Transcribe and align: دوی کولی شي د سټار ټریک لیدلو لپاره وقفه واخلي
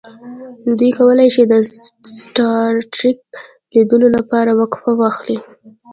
دوی 0.79 0.89
کولی 0.97 1.27
شي 1.35 1.43
د 1.51 1.53
سټار 2.21 2.71
ټریک 2.95 3.19
لیدلو 3.73 4.07
لپاره 4.17 4.51
وقفه 4.59 4.91
واخلي 5.01 5.37